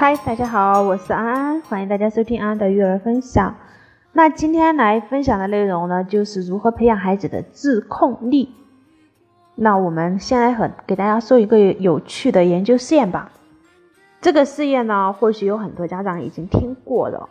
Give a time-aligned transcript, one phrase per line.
[0.00, 3.54] 嗨，大家好，我是安安，欢迎大家收听安安的育儿分享。
[4.14, 8.48] 那今天来分享的内容呢，就是如何培养孩子的自控力。
[9.56, 13.30] 那我们先来和给大家说一个有趣的研究试验吧。
[14.22, 17.28] 这个试验呢，或许有很多家长已经听过了。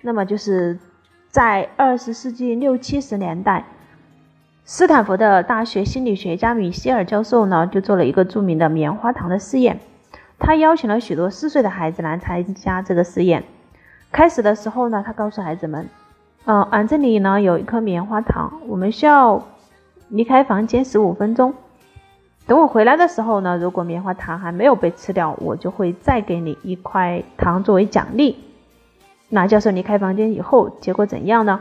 [0.00, 0.78] 那么就是
[1.28, 3.64] 在二十世纪六七十年代，
[4.64, 9.80] 斯坦福的大学心理学家米歇尔教授呢，就做了一个著名的棉花糖的试验。
[10.38, 13.44] 他邀请了许多四岁的孩子来参加这个实验。
[14.12, 15.88] 开始的时候呢，他告诉孩子们
[16.46, 19.42] ：“嗯，俺这里呢有一颗棉花糖，我们需要
[20.08, 21.54] 离开房间十五分钟。
[22.46, 28.44] 等我回来的时候呢，如果棉花糖还没有被吃掉，我就会再给你一块糖作为奖励。”
[29.28, 31.60] 那教授离开房间以后，结果怎样呢？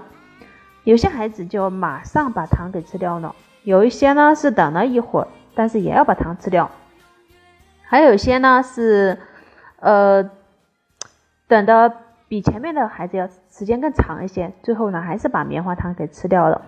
[0.83, 3.33] 有些孩子就马上把糖给吃掉了，
[3.63, 6.69] 有一些呢是等了一会儿，但是也要把糖吃掉。
[7.87, 9.17] 还有些呢是，
[9.79, 10.29] 呃，
[11.47, 11.93] 等的
[12.27, 16.61] 比前面的孩子要时间更长一些，最后呢还是把棉花糖给吃掉了。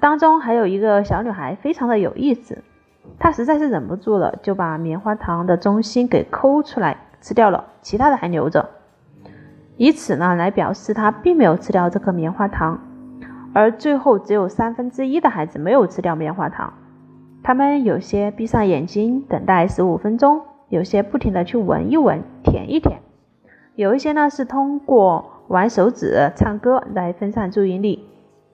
[0.00, 2.62] 当中还有一个小女孩非常的有意思，
[3.18, 8.68] 她实在是忍不住了，就把棉花糖的中心给抠出来吃掉了，其他的还留着，
[9.76, 12.80] 以此呢来表示她并没有吃掉这颗棉花糖。
[13.52, 16.72] 而最后只有三分之一的孩子没有吃掉棉花糖。
[17.44, 23.00] 他们有些闭上眼睛等待十五分钟，有些不停的去闻一闻、舔一舔，
[23.74, 28.08] 有一些呢是通过玩手指、唱歌来分散注意力，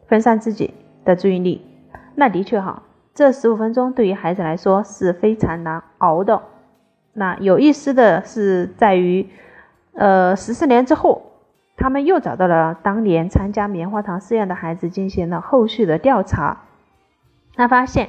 [0.09, 0.75] 分散自己
[1.05, 1.65] 的注意力。
[2.17, 2.83] 那的确哈，
[3.15, 6.43] 这十五分钟对于孩子来说是非常难熬的。
[7.13, 9.29] 那有意思的是在于，
[9.93, 11.23] 呃，十四年之后，
[11.77, 16.63] 他们又找到了当年参加棉花糖试验的孩子，进行了后续的调查，
[17.55, 18.09] 他发现。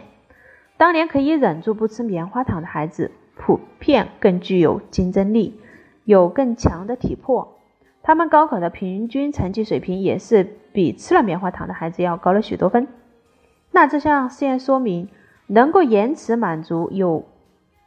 [0.81, 5.59] 当年可以忍住不吃棉花糖的孩子，普遍更具有竞争力，
[6.05, 7.59] 有更强的体魄。
[8.01, 10.43] 他们高考的平均成绩水平也是
[10.73, 12.87] 比吃了棉花糖的孩子要高了许多分。
[13.69, 15.07] 那这项试验说明，
[15.45, 17.25] 能够延迟满足、有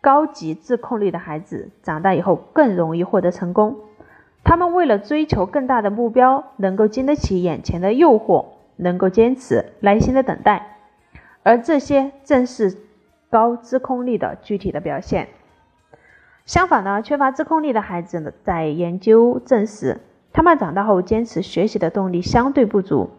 [0.00, 3.75] 高级自控力的孩子，长大以后更容易获得成功。
[4.44, 8.44] 他们为了追求更大的目标，能够经得起眼前的诱惑，
[8.77, 10.71] 能够坚持耐心的等待。
[11.43, 12.75] 而这些正是
[13.34, 15.27] 高自控力的具体的表现。
[16.47, 20.00] 相反呢，缺乏自控力的孩子呢，在研究证实，
[20.33, 23.11] 他们长大后坚持学习的动力相对不足，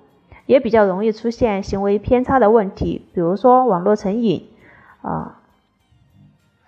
[0.45, 4.47] 也比较容易出现行为偏差的问题，比如说网络成瘾
[5.01, 5.41] 啊，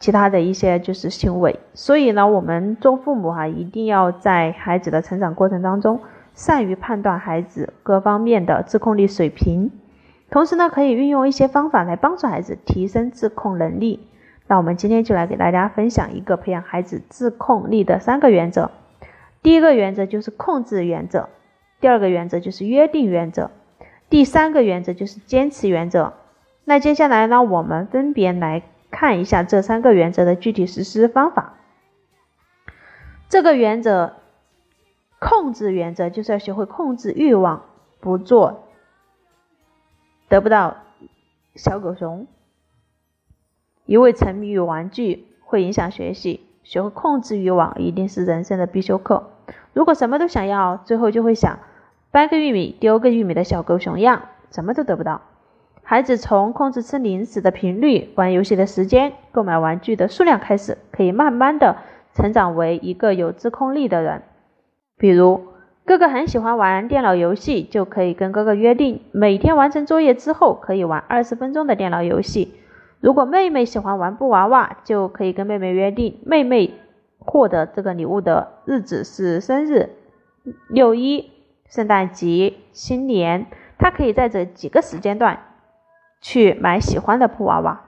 [0.02, 1.62] 其他的一些就是行为。
[1.74, 6.02] 所以呢，我们做父母哈，一定要在孩子的成长过程当中，
[6.34, 9.72] 善于判断孩子各方面的自控力水平。
[10.30, 14.08] 同时呢，可以运用一些方法来帮助孩子提升自控能力。
[14.48, 18.72] 那我们今天就来给大家分享一个培养孩子自控力的三个原则。
[19.42, 21.30] 第一个原则就是控制原则，
[21.80, 23.52] 第二个原则就是约定原则，
[24.10, 26.14] 第三个原则就是坚持原则。
[26.66, 31.54] 那接下来呢，我们分别来看一下这三个原则的具体实施方法。
[33.30, 34.14] 这个原则，
[35.20, 37.64] 控制原则就是要学会控制欲望，
[38.02, 38.67] 不做。
[40.30, 40.78] 得不到
[41.56, 42.28] 小狗熊，
[43.86, 46.42] 一味沉迷于玩具会影响学习。
[46.64, 49.32] 学会控制欲望一定是人生的必修课。
[49.72, 51.60] 如果什么都想要，最后就会想
[52.12, 55.22] 掰个玉米丢个玉米的小狗熊样，什么都得不到。
[55.82, 61.78] 孩子从控制吃零食的频率、玩游戏的时间、购买玩具的数量开始，可以慢慢的
[62.14, 64.24] 成长为一个有自控力的人。
[64.98, 65.57] 比如。
[65.88, 72.56] 哥哥很喜欢玩电脑游戏，就可以跟哥哥约定，每天完成作业之后可以玩二十分钟的电脑游戏。
[73.00, 76.74] 如果妹妹喜欢玩布娃娃，就可以跟妹妹约定，妹妹
[77.20, 79.92] 获得这个礼物的日子是生日、
[80.68, 81.32] 六一、
[81.70, 83.46] 圣诞节、新年，
[83.78, 85.40] 她可以在这几个时间段
[86.20, 87.86] 去买喜欢的布娃娃。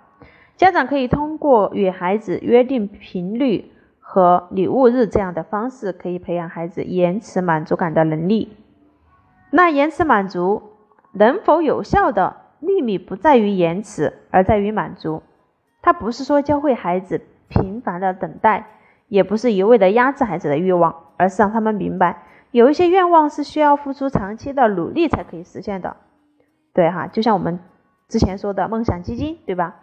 [0.55, 3.73] 家长可以通过与孩子约定频率。
[4.11, 8.57] 和礼物日这样的方式可以培养孩子延迟满足感的能力。
[9.51, 10.63] 那延迟满足
[11.11, 15.21] 能否有效的秘密不在于延迟，而在于满足。
[15.83, 18.65] 它不是说教会孩子频繁的等待，
[19.09, 25.95] 也不是一味的压制孩子的欲望，而是让他们明白，有一些愿望是需要付出长期的努力才可以实现的。
[26.73, 27.59] 对哈，就像我们
[28.07, 29.75] 之前说的梦想基金，对吧？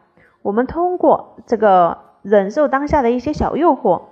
[0.42, 4.02] 我们通过这个忍受当下的一些小诱惑。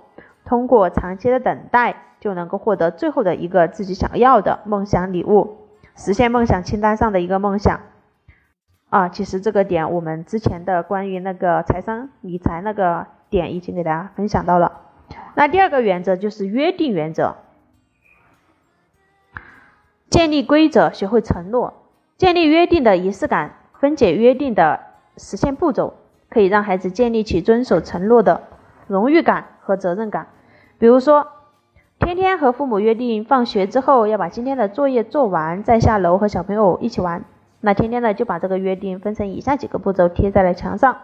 [0.45, 5.57] 通过长期的等待，就能够获得最后的一个自己想要的梦想礼物，
[5.95, 7.79] 实现梦想清单上的一个梦想。
[8.89, 14.81] 啊，其实这个点我们之前的关于那个财商理财那个点已经给大家分享到了。
[15.33, 17.35] 那第二个原则就是约定原则，
[20.09, 21.73] 建立规则，学会承诺，
[22.17, 24.79] 建立约定的仪式感，分解约定的
[25.17, 25.95] 实现步骤，
[26.29, 28.43] 可以让孩子建立起遵守承诺的
[28.87, 30.27] 荣誉感和责任感。
[30.77, 31.27] 比如说，
[31.99, 37.23] 天天和父母约定放学之后要把今天的作业做完，再下楼和小朋友一起玩。
[37.61, 40.97] 那天天呢就把这个约定分成以下几个步骤贴在了墙上。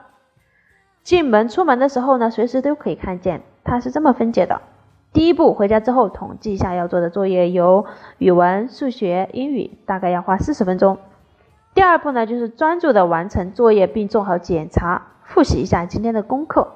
[1.03, 3.41] 进门出门的时候呢，随时都可以看见。
[3.63, 4.61] 它是这么分解的：
[5.13, 7.85] 第一步，回家之后统计一下要做的作业，有
[8.17, 10.97] 语文、数学、英语，大概要花四十分钟。
[11.73, 16.73] 第二步呢，就是专注的完成作业，并做好检查，复习一下今天的功课。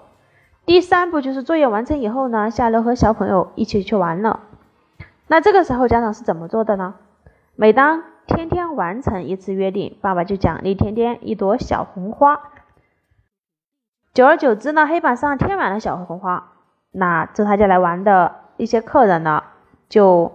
[0.65, 4.39] 第三步就是作业完成以后呢，下楼和小朋友一起去玩了。
[5.27, 6.95] 那这个时候家长是怎么做的呢？
[7.55, 12.39] 每当天天完成一次约定，爸爸就奖励天天一朵小红花。
[14.13, 16.51] 久而久之呢，黑板上贴满了小红花。
[16.91, 19.43] 那这他家来玩的一些客人呢，
[19.87, 20.31] 就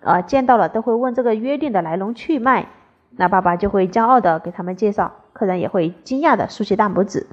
[0.00, 2.66] 呃见到了都会问这个约定的来龙去脉。
[3.10, 7.26] 那爸爸就会骄傲的给他们介绍，客人也会惊讶的竖起大拇指，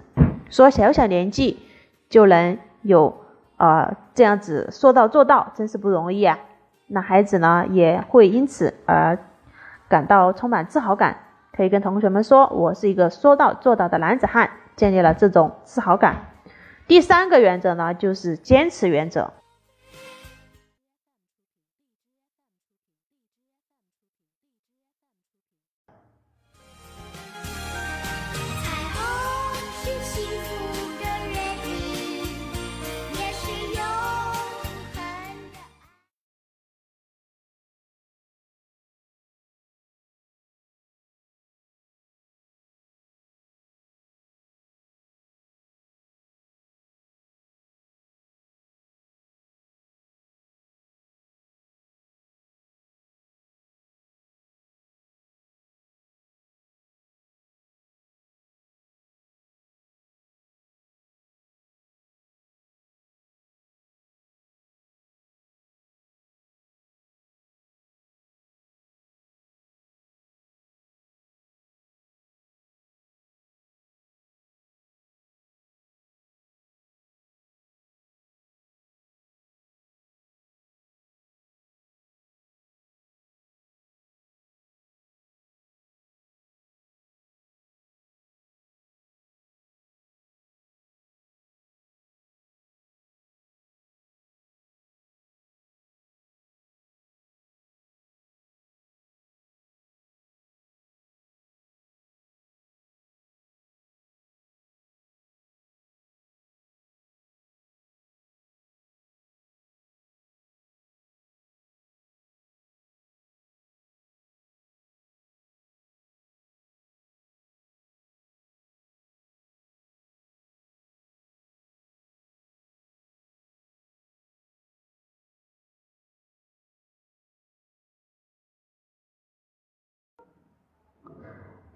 [0.49, 1.59] 说小小年纪
[2.09, 3.15] 就能有
[3.57, 6.39] 呃这样子说到做到，真是不容易啊。
[6.87, 9.17] 那孩子呢也会因此而
[9.87, 11.17] 感到充满自豪感，
[11.51, 14.49] 可以跟同学们说，我是一个说到做到的男子汉。
[14.75, 16.17] 建立了这种自豪感。
[16.85, 19.31] 第三个原则呢，就是坚持原则。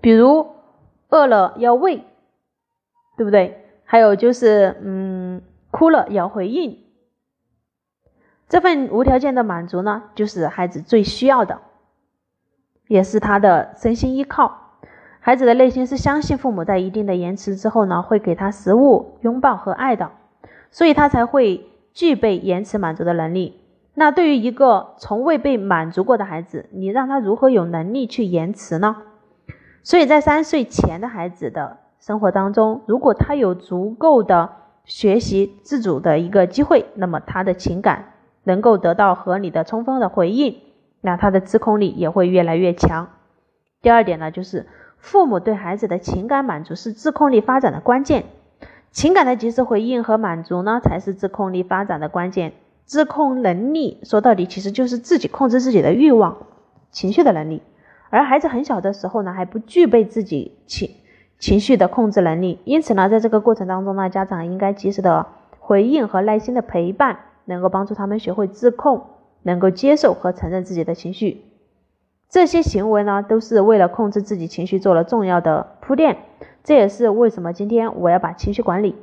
[0.01, 0.47] 比如
[1.09, 2.03] 饿了要喂，
[3.17, 3.65] 对不对？
[3.83, 5.41] 还有就是，嗯，
[5.71, 6.77] 哭了要回应。
[8.47, 11.59] 这份无条件的满足呢，就是孩子最需要的，
[12.87, 14.57] 也是他的身心依靠。
[15.19, 20.11] 孩子的内心是相信父母在一定的延迟之后呢，会给他食物、拥抱和爱的，
[20.71, 23.59] 所以他才会具备延迟满足的能力。
[23.95, 28.95] 那对于一个从未被满足过的孩子，你让他如何有能力去延迟呢？
[29.83, 34.50] 所以在三岁前的孩子的生活当中，如果他有足够的
[34.86, 40.57] 学习自主的一个机会，那么他的情感能够得到合理的、充分的回应，
[41.02, 43.09] 那他的自控力也会越来越强。
[43.81, 44.68] 第二点呢，就是
[44.98, 48.26] 父母对孩子的情感满足是自控力发展的关键，
[48.92, 52.54] 情感的及时回应和满足呢，才是自控力发展的关键。
[52.86, 56.48] 自控能力说到底其实就是自己控制自己的欲望、
[56.92, 57.62] 情绪的能力。
[58.11, 60.89] 而孩子很小的时候呢，还不具备自己情
[61.37, 65.28] 情绪的控制能力，因此呢，在这个过程当中呢，家长应该及时的
[65.59, 69.04] 回应和耐心的陪伴，能够帮助他们学会自控，
[69.44, 71.45] 能够接受和承认自己的情绪。
[72.30, 76.18] 这些行为呢，都是为了控制自己情绪做了重要的铺垫。
[76.63, 78.95] 这也是为什么今天我要把情绪管理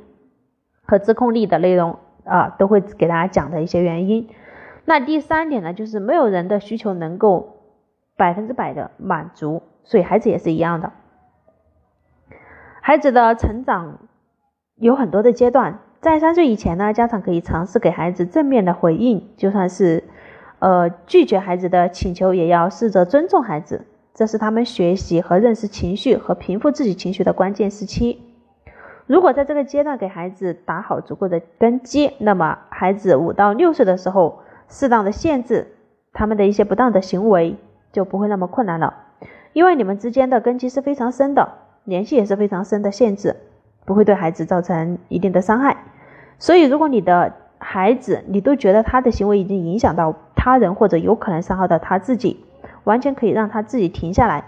[0.85, 4.29] 和自控力的内容啊，都会给大家讲的一些原因。
[4.85, 7.53] 那第三点呢，就是没有人的需求能够。
[8.17, 10.91] 百分之百的满足，所以孩子也是一样的。
[12.81, 13.99] 孩子的成长
[14.75, 20.03] 有很多的阶段，在三岁以前呢，家长可以尝试给孩子正面的回应，就算是
[20.59, 28.23] 呃拒绝孩子的请求，也要试着尊重孩子，这是他们学习和认识情绪和平复自己情绪的关键时期。
[29.05, 35.75] 如果在这个阶段给孩子打好足够的根基，那么孩子五到六岁的时候，适当的限制
[36.13, 37.55] 他们的一些不当的行为
[37.97, 38.93] 就不会那么困难了，
[39.53, 41.49] 因为你们之间的根基是非常深的，
[41.83, 43.35] 联系也是非常深的，限制
[43.85, 45.75] 不会对孩子造成一定的伤害。
[46.37, 52.45] 所以，如果你的孩子你都觉得他的行为已经影响到他人或者有可能伤害到他自己，
[52.83, 54.43] 完全可以让他自己停下来。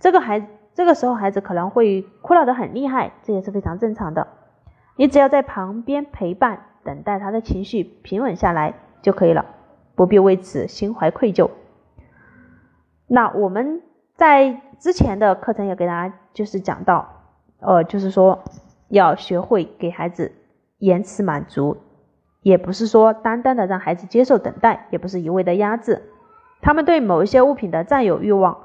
[0.00, 0.48] 这个孩。
[0.74, 4.28] 这个时候，孩子可能会哭闹得很厉害，这也是非常正常的。
[4.94, 9.44] 你只要在旁边陪伴，等待他的情绪平稳下来就可以了，
[9.96, 11.50] 不必为此心怀愧疚。
[13.08, 13.82] 那我们
[14.14, 17.08] 在之前的课程也给大家就是讲到，
[17.58, 18.44] 呃，就是说
[18.88, 20.30] 要学会给孩子
[20.78, 21.78] 延迟满足，
[22.42, 26.02] 也不是说单单的让孩子接受等待，也不是一味的压制
[26.60, 28.58] 他们对某一些物品的占有欲望。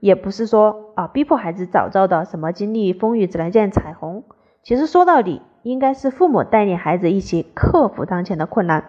[0.00, 4.24] 也不是说啊，逼迫孩子早早的什么经历风雨只能见彩虹。
[4.64, 8.86] 其实说到底，应该是父母带领孩子一起克服当前的困难，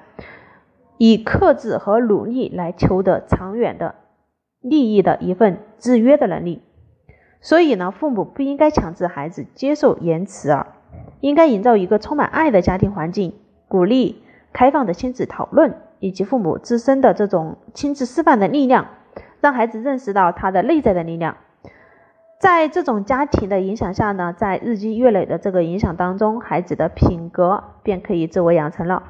[0.97, 3.93] 以克制和努力来求得长远的
[4.63, 6.63] 利益的一份制约的能力。
[7.39, 10.67] 所以呢，父母不应该强制孩子接受延迟啊，
[11.19, 13.35] 应该营造一个充满爱的家庭环境，
[13.67, 18.87] 鼓励开放的亲子讨论，以及父母自身的这种亲自示范的力量。
[19.41, 21.35] 让孩子认识到他的内在的力量，
[22.39, 29.03] 在这种家庭的影响下呢，在日积月累的这个影响当中，孩子的品格便可以自我养成了。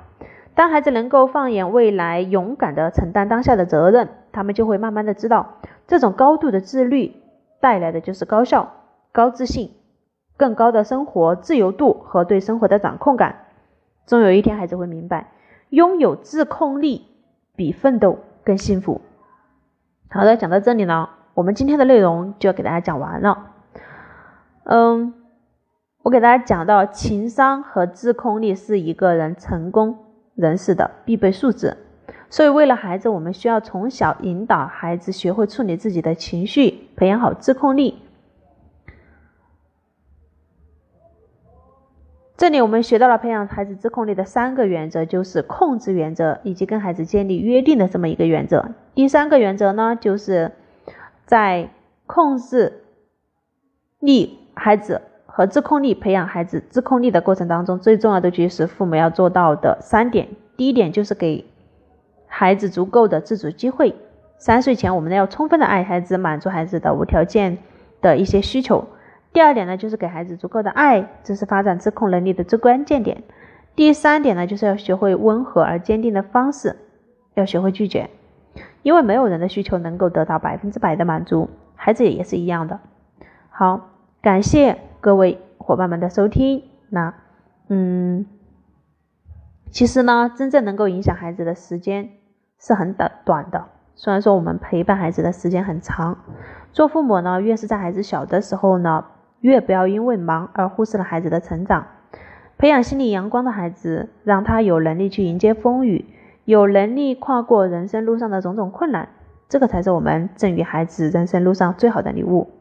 [0.56, 7.16] 当孩子能够放眼未来，勇敢的承担当下的责任，他们就会慢慢的知道，这种高度的自律
[7.62, 8.74] 带来的就是高效、
[9.13, 9.72] 高自信、
[10.36, 13.46] 更高的生活自由度和对生活的掌控感。
[14.06, 15.32] 终有一天，孩子会明白，
[15.70, 17.08] 拥有自控力
[17.56, 19.00] 比奋斗更幸福。
[20.10, 23.52] 好的，讲到这里呢，我们今天的内容就要给大家讲完了。
[24.66, 25.13] 嗯，
[26.02, 29.98] 我给大家讲到，情商和自控力是一个人成功
[30.36, 31.78] 人士的必备素质。
[32.30, 38.00] 所以，为了孩子，我们需要从小引导孩子学会处理自己的情绪，培养好自控力。
[42.36, 48.72] 这里我们学到了培养孩子自控力的三个原则，就是控制原则以及跟孩子建立约定的这么一个原则。
[48.96, 50.52] 第三个原则呢，就是
[51.26, 51.70] 在
[52.06, 52.84] 控制
[54.00, 60.28] 力孩子和自控力培养孩子自控力的过程当中，最重要的就是父母要做到的三点。
[60.58, 61.46] 第一点就是给
[62.36, 63.96] 孩子足够的自主机会。
[64.40, 67.60] 三岁前，我们要充分的爱孩子，满足孩子的无条件
[68.02, 68.88] 的一些需求。
[69.32, 73.22] 第二点呢，就是给孩子足够的爱，这是发展自控能力的最关键点。
[73.75, 76.75] 第三点呢，就是要学会温和而坚定的方式，
[77.36, 78.10] 要学会拒绝，
[78.82, 82.80] 因为没有人的需求能够得到百分之百的满足，孩子也是一样的。
[83.52, 83.92] 好，
[84.24, 86.63] 感谢各位伙伴们的收听。
[86.90, 87.13] 那，
[87.70, 88.25] 嗯，
[89.70, 92.10] 其实呢，真正能够影响孩子的时间
[92.60, 96.18] 是很短短的，虽然说我们陪伴孩子的时间很长，
[96.72, 99.06] 做父母呢，越是在孩子小的时候呢。
[99.42, 101.86] 越不要因为忙而忽视了孩子的成长，
[102.58, 106.06] 培养心理阳光的孩子，让他有能力去迎接风雨，
[106.46, 109.10] 有能力跨过人生路上的种种困难，
[109.50, 112.52] 这个才是我们赠予孩子人生路上最好的礼物。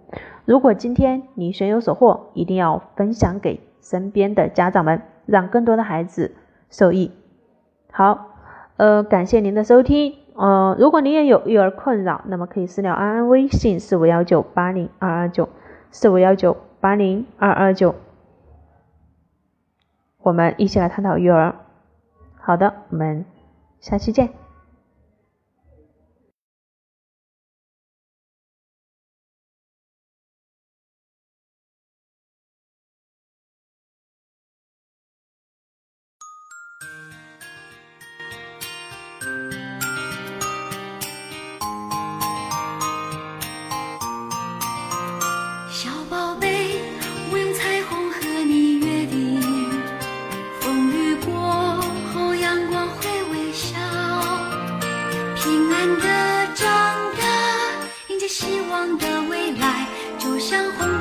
[0.45, 6.35] 如果今天你学有所获，一定要分享给身边的家长们，让更多的孩子
[6.69, 7.13] 受益。
[7.93, 8.32] 好，
[8.77, 10.15] 呃，感谢您的收听。
[10.35, 15.49] 呃，如果您也有育儿困扰，那么可以私聊安安微信四五幺九八零二二九
[15.91, 16.57] 四五幺九。
[16.83, 17.95] 八零二二九，
[20.19, 21.55] 我们一起来探讨育儿。
[22.41, 23.25] 好的，我们
[23.79, 24.42] 下期见。
[60.53, 60.92] 江湖。